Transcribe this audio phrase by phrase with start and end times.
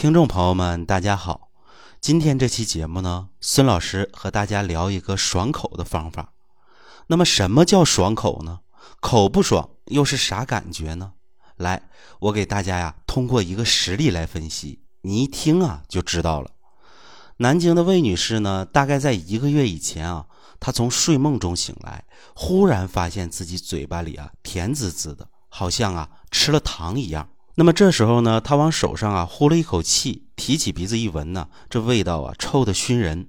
[0.00, 1.50] 听众朋友们，大家好。
[2.00, 6.32] 今天这期节目呢，孙老师和大家聊一个爽口的方法。
[7.08, 8.60] 那么，什么叫爽口呢？
[9.00, 11.12] 口不爽又是啥感觉呢？
[11.56, 16.52] 来，我给大家呀，通过一个实例来分析，你一听啊就知道了。
[17.36, 20.24] 南京的魏女士呢，大概在一个月以前啊，
[20.58, 27.28] 她从睡梦中醒来，忽然发现自己嘴巴里啊甜滋滋的，好像啊吃了糖一样。
[27.56, 33.26] 那么这时候呢，他往手上啊呼了一口气，提起鼻子一闻呢，这味道啊臭的熏人，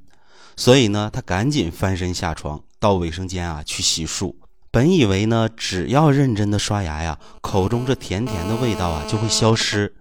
[0.55, 4.35] 所以呢，他赶紧翻身下床，到卫生间啊去洗漱。
[4.69, 9.93] 本以为呢，只要认真的刷牙呀，口中这甜甜的味道啊就会消失，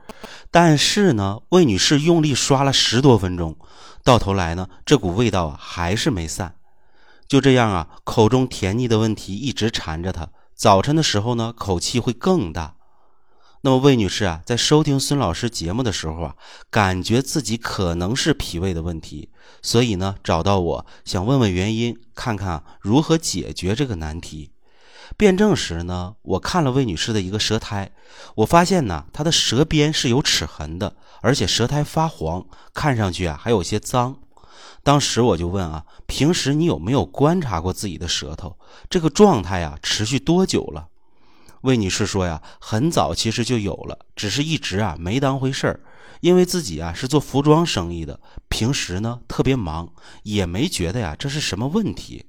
[0.50, 3.56] 但是呢，魏女士用力刷了十多分钟，
[4.04, 6.54] 到头来呢，这股味道啊还是没散。
[7.26, 10.28] 就这样啊，口中甜腻的问题一直缠着她。
[10.54, 12.76] 早晨的时候呢，口气会更大。
[13.62, 16.36] 那么魏女士啊，在收听孙老师节目的时候啊，
[16.70, 19.28] 感觉自己可能是脾胃的问题，
[19.60, 24.52] 所以呢，找到我想问问原因，看看如何解决这个难题。
[25.18, 27.90] 辩证时呢，我看了魏女士的一个舌苔，
[28.36, 34.16] 我发现呢，她的舌边是有齿痕的，而且舌苔发黄，看上去啊还有些脏。
[34.82, 38.56] 当时我就问啊，平时你有没有观察过自己的舌头？
[38.88, 40.86] 这个状态啊，持续多久了？
[41.62, 45.80] 魏女士说呀，很早其实就有了，只是一直啊没当回事儿，
[46.20, 52.24] 因为自己啊是做服装生意的，平时呢特别忙，也没觉得呀这是什么问题。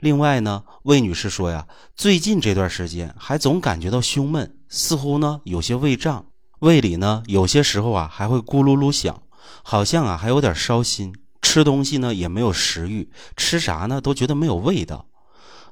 [0.00, 6.26] 另外呢，魏女士说呀，最近这段时间还总感觉到胸闷，似乎呢有些胃胀，
[6.60, 9.22] 胃里呢有些时候啊还会咕噜噜响，
[9.62, 15.06] 好像啊还有点烧心，吃东西呢也没有食欲，吃啥呢都觉得没有味道。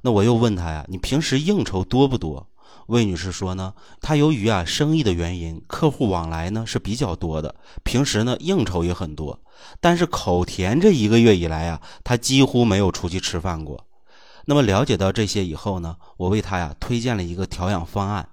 [0.02, 2.48] 那我又问她呀，你平时应酬多不多？
[2.86, 9.40] 魏女士说呢，她由于啊生意的原因，客户往来呢是比较多的，平时呢应酬也很多。
[9.80, 13.86] 但是口甜这一个月以来啊，她几乎没有出去吃饭过。
[14.44, 18.28] 那么了解到这些以后呢，我为她呀推荐了一个调养方案：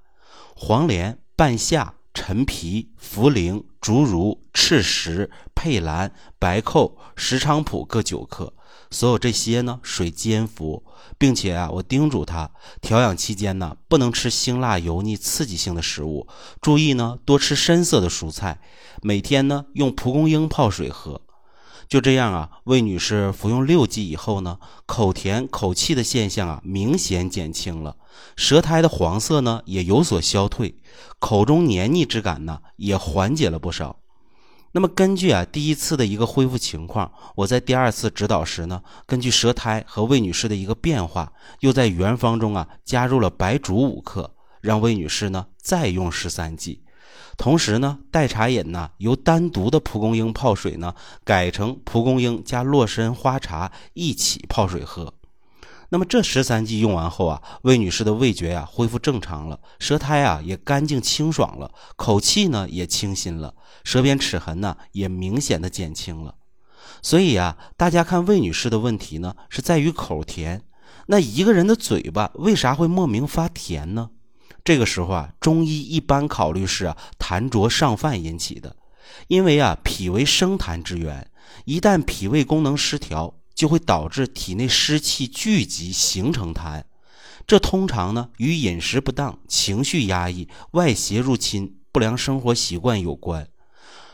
[0.56, 8.54] 黄连、半夏、陈皮、茯苓、竹茹、赤石、佩兰、白蔻、石菖蒲各九克。
[8.92, 10.84] 所有这些呢，水煎服，
[11.18, 12.52] 并且啊，我叮嘱他
[12.82, 16.28] 调养期间呢，不能吃辛辣、油腻、刺激性的食物，
[16.62, 18.60] 注意呢，多吃深色的蔬菜，
[19.02, 21.22] 每天呢用蒲公英泡水喝。
[21.90, 27.98] 就这样啊，魏女士服用六剂以后呢，口甜口气的现象啊明显减轻了，
[28.36, 30.80] 舌苔的黄色呢也有所消退，
[31.20, 34.00] 口中黏腻之感呢也缓解了不少。
[34.76, 46.82] 那么根据啊第一次的一个恢复情况，我在第二次指导时呢，根据舌苔和魏女士的一个变化，又在原方中啊加入了白术五克，让魏女士呢再用十三剂。
[47.38, 55.14] 同时呢，代茶饮呢由单独的蒲公英泡水呢改成蒲公英加洛神花茶一起泡水喝。
[55.94, 66.34] 那么这十三剂用完后啊，魏女士的味觉呀恢复正常了，舌苔啊也干净清爽了，口气呢也清新了，舌边齿痕呢也明显的减轻了。
[67.04, 70.64] 所以啊，大家看魏女士的问题呢是在于口甜。
[71.06, 74.10] 那一个人的嘴巴为啥会莫名发甜呢？
[74.64, 78.76] 这个时候啊，中医一般考虑是啊痰浊上犯引起的，
[79.28, 81.30] 因为啊脾为生痰之源，
[81.66, 83.36] 一旦脾胃功能失调。
[83.54, 86.84] 就会导致体内湿气聚集形成痰，
[87.46, 93.48] 这通常呢与饮食不当、情绪压抑、外邪入侵、不良生活习惯有关。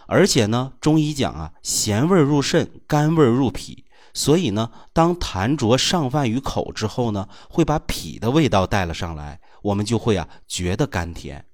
[0.08, 11.46] 而且呢，中医讲啊，咸味入肾，甘味入脾，所以呢，当痰浊上泛于口之后呢，会把脾的味道带了上来，我们就会啊觉得甘甜。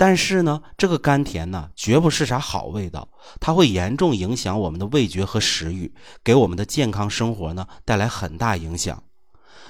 [0.00, 3.06] 但是呢，这个甘甜呢，绝不是啥好味道，
[3.38, 5.92] 它会严重影响我们的味觉和食欲，
[6.24, 9.02] 给我们的健康生活呢带来很大影响。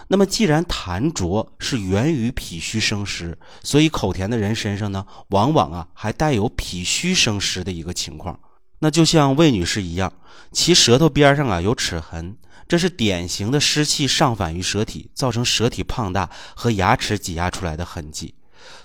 [0.06, 8.38] 那么，既然痰浊是源于脾虚生湿，所以口甜的人身上呢，往往啊还带有脾虚生湿的一个情况。
[8.78, 10.12] 那就像魏女士一样，
[10.52, 12.36] 其舌头边上啊有齿痕，
[12.68, 18.36] 这是典型的湿气上反于舌体，造成舌体胖大和牙齿挤压出来的痕迹。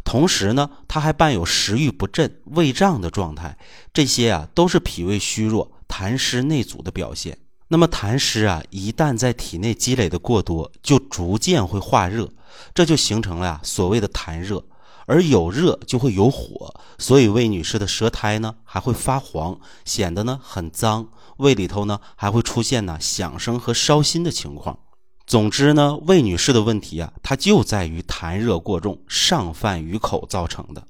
[0.04, 3.58] 同时呢，他还伴有食欲不振、胃胀的状态，
[3.94, 7.38] 这些啊都是脾胃虚弱、痰湿内阻的表现。
[7.68, 12.30] 那么痰湿啊，一旦在体内积累的过多，就逐渐会化热，
[12.74, 14.64] 这就形成了呀所谓的痰热。
[15.08, 21.08] 而有热就会有火，所以魏女士的舌苔呢还会发黄，显得呢很脏，
[21.38, 24.80] 胃里头呢还会出现呢响声和烧心的情况。
[25.26, 30.88] 总之呢，魏女士的问题啊，它就在于痰热过重上犯于口造成的。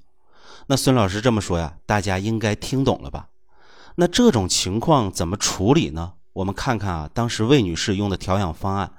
[0.68, 3.30] 那孙老师这么说呀，大家应该听懂了吧？
[3.96, 6.14] 那这种情况怎么处理呢？
[6.34, 8.92] 我们看看啊，当时魏女士用的调养方案：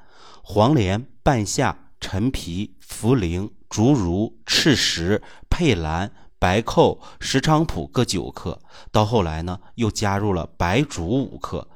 [0.42, 8.58] 黄连、半夏、陈皮、茯苓、竹茹、赤石、佩兰、白蔻、石菖蒲各九克。
[8.90, 11.68] 到后来呢，又加入了白术五克。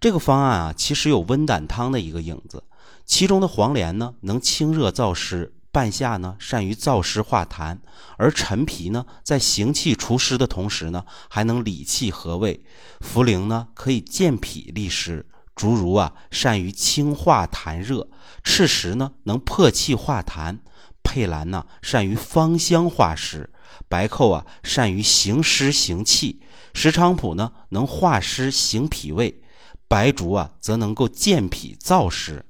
[0.00, 2.64] 这个方案啊，其实有温胆汤的一个影子。
[3.04, 5.54] 其中的黄连呢，能清热燥湿。
[5.72, 7.78] 半夏呢，善于燥湿化痰，
[8.18, 12.62] 而陈皮呢，在行气除湿的同时呢，还能理气和胃。
[13.00, 18.06] 茯苓呢，可以健脾利湿；竹茹啊，善于清化痰热；
[18.44, 20.58] 赤石呢，能破气化痰；
[21.02, 23.48] 佩兰呢，善于芳香化湿；
[23.88, 26.38] 白蔻啊，善于行湿行气；
[26.74, 29.40] 石菖蒲呢，能化湿行脾胃；
[29.88, 32.44] 白术啊，则能够健脾燥湿。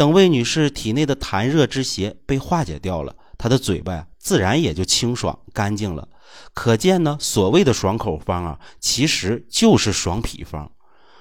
[0.00, 6.08] 等魏女士体内的痰热之邪被化解掉了，她的嘴巴呀自然也就清爽干净了。
[6.54, 10.72] 可见呢，所谓的爽口方啊，其实就是爽脾方。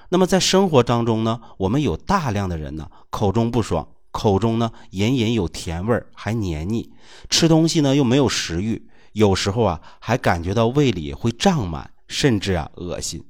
[0.07, 6.89] 那么在生活当中呢，我们有大量的人呢，口中不爽，口中呢隐隐有甜味儿，还黏腻，
[7.29, 13.21] 吃东西呢又没有食欲，有时候啊还感觉到胃里会胀满，甚至啊恶心。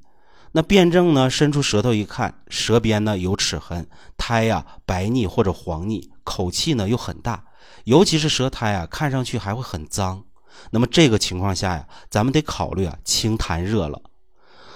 [0.52, 1.30] 那辩证呢？
[1.30, 3.88] 伸出舌头一看，舌边呢有齿痕，
[4.18, 7.44] 苔呀白腻或者黄腻，口气呢又很大，
[7.84, 10.24] 尤其是舌苔啊，看上去还会很脏。
[10.72, 14.02] 那么这个情况下呀，咱们得考虑啊清痰热了。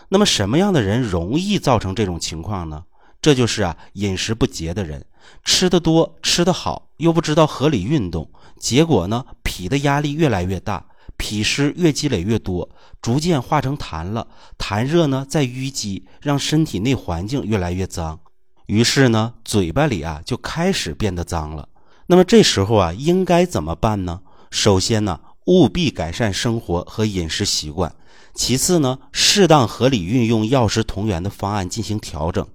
[0.09, 2.83] 那么什么样的人容易造成这种情况呢？
[3.19, 5.03] 这就是啊饮食不节的人，
[5.43, 8.29] 吃的多，吃的好，又不知道合理运动，
[8.59, 10.85] 结果呢脾的压力越来越大。
[11.17, 12.69] 脾湿越积累越多，
[13.01, 14.27] 逐渐化成痰了。
[14.57, 18.19] 痰热呢，在淤积，让身体内环境越来越脏。
[18.65, 21.69] 于是呢，嘴巴里啊就开始变得脏了。
[22.07, 24.21] 那么这时候啊，应该怎么办呢？
[24.51, 27.95] 首先呢，务必改善生活和饮食习惯。
[28.33, 32.45] 其次呢，适当合理运用药食同源的方案进行调整。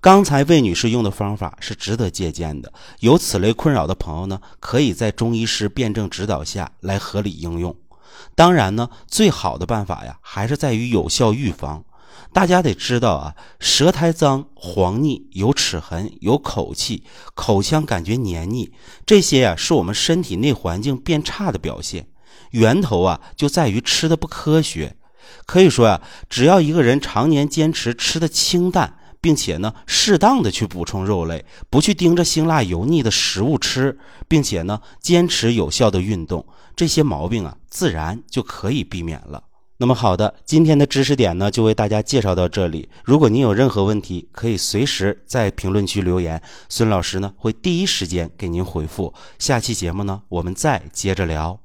[0.00, 2.72] 刚才魏女士用的方法是值得借鉴的。
[2.98, 7.74] 有此类困扰的朋友呢，可以在中医师辩证指导下来合理应用。
[8.34, 11.84] 当然呢，最好的办法呀，还是在于有效预防。
[12.32, 17.02] 大家得知道啊，舌苔脏、黄腻、有齿痕、有口气、
[17.34, 18.72] 口腔感觉黏腻，
[19.04, 22.06] 这些呀，是我们身体内环境变差的表现。
[22.52, 24.96] 源头啊，就在于吃的不科学。
[25.44, 28.96] 可以说呀，只要一个人常年坚持吃的清淡。
[29.20, 39.44] 并且呢，适当的去补充肉类，不去盯着辛辣油腻的食物吃，并且呢，坚持有效的运动，这些毛病啊，自然就可以避免了。
[39.78, 42.88] 那么好的，今天的知识点呢，就为大家介绍到这里。
[43.02, 49.14] 如果您有任何问题，可以随时在评论区留言，孙老师呢会第一时间给您回复。
[49.38, 51.60] 下期节目呢，我们再接着聊。